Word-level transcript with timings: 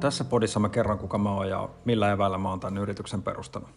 Tässä 0.00 0.24
podissa 0.24 0.60
mä 0.60 0.68
kerron, 0.68 0.98
kuka 0.98 1.18
mä 1.18 1.32
oon 1.34 1.48
ja 1.48 1.68
millä 1.84 2.12
eväillä 2.12 2.38
mä 2.38 2.50
oon 2.50 2.60
tämän 2.60 2.78
yrityksen 2.78 3.22
perustanut. 3.22 3.68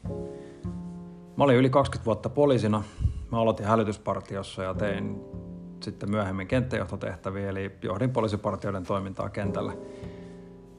Mä 1.37 1.43
olin 1.43 1.57
yli 1.57 1.69
20 1.69 2.05
vuotta 2.05 2.29
poliisina. 2.29 2.83
Mä 3.31 3.39
aloitin 3.39 3.65
hälytyspartiossa 3.65 4.63
ja 4.63 4.73
tein 4.73 5.21
sitten 5.81 6.09
myöhemmin 6.09 6.47
kenttäjohtotehtäviä, 6.47 7.49
eli 7.49 7.71
johdin 7.81 8.09
poliisipartioiden 8.09 8.83
toimintaa 8.83 9.29
kentällä. 9.29 9.73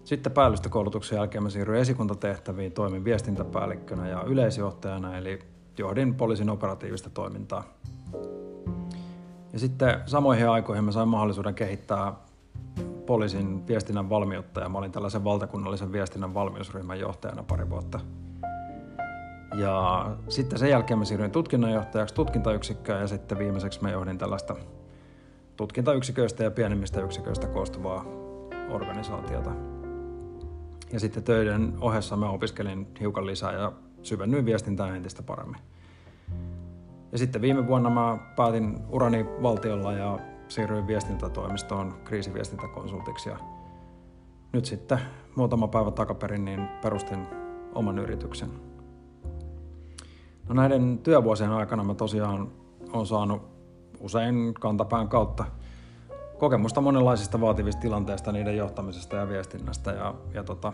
Sitten 0.04 0.32
päällystökoulutuksen 0.32 1.16
jälkeen 1.16 1.42
mä 1.42 1.50
siirryin 1.50 1.82
esikuntatehtäviin, 1.82 2.72
toimin 2.72 3.04
viestintäpäällikkönä 3.04 4.08
ja 4.08 4.22
yleisjohtajana, 4.22 5.18
eli 5.18 5.38
johdin 5.78 6.14
poliisin 6.14 6.50
operatiivista 6.50 7.10
toimintaa. 7.10 7.64
Ja 9.52 9.58
sitten 9.58 10.00
samoihin 10.06 10.48
aikoihin 10.48 10.84
mä 10.84 10.92
sain 10.92 11.08
mahdollisuuden 11.08 11.54
kehittää 11.54 12.12
poliisin 13.06 13.66
viestinnän 13.66 14.10
valmiutta 14.10 14.60
ja 14.60 14.68
mä 14.68 14.78
olin 14.78 14.92
tällaisen 14.92 15.24
valtakunnallisen 15.24 15.92
viestinnän 15.92 16.34
valmiusryhmän 16.34 17.00
johtajana 17.00 17.42
pari 17.42 17.70
vuotta. 17.70 18.00
Ja 19.56 20.06
sitten 20.28 20.58
sen 20.58 20.70
jälkeen 20.70 20.98
mä 20.98 21.04
siirryin 21.04 21.30
tutkinnanjohtajaksi 21.30 22.14
tutkintayksikköön 22.14 23.00
ja 23.00 23.06
sitten 23.06 23.38
viimeiseksi 23.38 23.82
mä 23.82 23.90
johdin 23.90 24.18
tällaista 24.18 24.56
tutkintayksiköistä 25.56 26.44
ja 26.44 26.50
pienemmistä 26.50 27.00
yksiköistä 27.00 27.46
koostuvaa 27.46 28.04
organisaatiota. 28.70 29.50
Ja 30.92 31.00
sitten 31.00 31.22
töiden 31.22 31.72
ohessa 31.80 32.16
mä 32.16 32.30
opiskelin 32.30 32.86
hiukan 33.00 33.26
lisää 33.26 33.52
ja 33.52 33.72
syvennyin 34.02 34.44
viestintään 34.44 34.96
entistä 34.96 35.22
paremmin. 35.22 35.60
Ja 37.12 37.18
sitten 37.18 37.42
viime 37.42 37.66
vuonna 37.66 37.90
mä 37.90 38.18
päätin 38.36 38.78
urani 38.88 39.26
valtiolla 39.42 39.92
ja 39.92 40.18
siirryin 40.48 40.86
viestintätoimistoon 40.86 41.94
kriisiviestintäkonsultiksi 42.04 43.28
ja 43.28 43.38
nyt 44.52 44.64
sitten 44.64 44.98
muutama 45.36 45.68
päivä 45.68 45.90
takaperin 45.90 46.44
niin 46.44 46.68
perustin 46.82 47.26
oman 47.74 47.98
yrityksen. 47.98 48.50
No 50.48 50.54
näiden 50.54 50.98
työvuosien 50.98 51.50
aikana 51.50 51.84
mä 51.84 51.94
tosiaan 51.94 52.52
olen 52.92 53.06
saanut 53.06 53.42
usein 54.00 54.54
kantapään 54.60 55.08
kautta 55.08 55.44
kokemusta 56.38 56.80
monenlaisista 56.80 57.40
vaativista 57.40 57.80
tilanteista, 57.80 58.32
niiden 58.32 58.56
johtamisesta 58.56 59.16
ja 59.16 59.28
viestinnästä. 59.28 59.90
Ja, 59.90 60.14
ja 60.34 60.44
tota, 60.44 60.72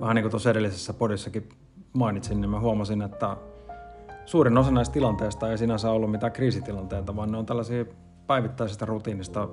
vähän 0.00 0.14
niin 0.14 0.22
kuin 0.22 0.30
tuossa 0.30 0.50
edellisessä 0.50 0.92
podissakin 0.92 1.48
mainitsin, 1.92 2.40
niin 2.40 2.50
mä 2.50 2.60
huomasin, 2.60 3.02
että 3.02 3.36
suurin 4.26 4.58
osa 4.58 4.70
näistä 4.70 4.92
tilanteista 4.92 5.50
ei 5.50 5.58
sinänsä 5.58 5.90
ollut 5.90 6.10
mitään 6.10 6.32
kriisitilanteita, 6.32 7.16
vaan 7.16 7.32
ne 7.32 7.38
on 7.38 7.46
tällaisia 7.46 7.84
päivittäisestä 8.30 8.86
rutiinista 8.86 9.48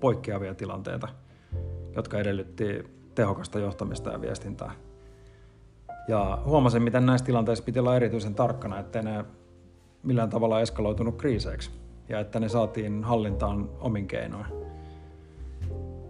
poikkeavia 0.00 0.54
tilanteita, 0.54 1.08
jotka 1.96 2.18
edellytti 2.18 2.84
tehokasta 3.14 3.58
johtamista 3.58 4.10
ja 4.10 4.20
viestintää. 4.20 4.72
Ja 6.08 6.38
huomasin, 6.44 6.82
miten 6.82 7.06
näissä 7.06 7.24
tilanteissa 7.24 7.64
piti 7.64 7.78
olla 7.78 7.96
erityisen 7.96 8.34
tarkkana, 8.34 8.78
ettei 8.78 9.02
ne 9.02 9.24
millään 10.02 10.30
tavalla 10.30 10.60
eskaloitunut 10.60 11.16
kriiseiksi 11.16 11.70
ja 12.08 12.20
että 12.20 12.40
ne 12.40 12.48
saatiin 12.48 13.04
hallintaan 13.04 13.70
omin 13.78 14.06
keinoin. 14.06 14.46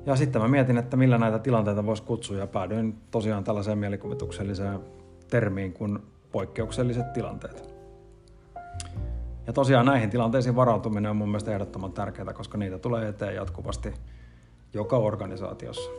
Ja 0.07 0.17
sitten 0.17 0.43
mä 0.43 0.49
mietin, 0.49 0.79
että 0.79 0.97
millä 0.97 1.19
näitä 1.19 1.39
tilanteita 1.39 1.87
voisi 1.87 2.03
kutsua 2.03 2.37
ja 2.37 2.47
päädyin 2.47 2.99
tosiaan 3.11 3.45
tällaiseen 3.45 3.79
mielikuvitukselliseen 3.79 4.81
termiin 5.29 5.73
kuin 5.73 5.99
poikkeukselliset 6.33 7.13
tilanteet. 7.13 7.80
Ja 9.47 9.53
tosiaan 9.53 9.87
näihin 9.87 10.11
tilanteisiin 10.11 10.57
varautuminen 10.57 11.11
on 11.11 11.17
mun 11.17 11.29
mielestä 11.29 11.53
ehdottoman 11.53 11.93
tärkeää, 11.93 12.33
koska 12.33 12.59
niitä 12.59 12.79
tulee 12.79 13.09
eteen 13.09 13.35
jatkuvasti 13.35 13.95
joka 14.75 14.97
organisaatiossa. 14.97 15.91